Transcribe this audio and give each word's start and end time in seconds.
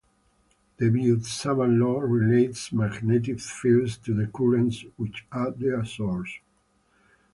The 0.77 0.85
Biot-Savart 0.89 1.77
law 1.77 1.99
relates 1.99 2.73
magnetic 2.73 3.39
fields 3.39 3.97
to 3.97 4.15
the 4.15 4.25
currents 4.25 4.83
which 4.97 5.27
are 5.31 5.51
their 5.51 5.85
sources. 5.85 6.39